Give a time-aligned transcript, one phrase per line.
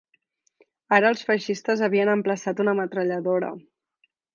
[0.97, 3.57] Ara els feixistes havien emplaçat una metralladora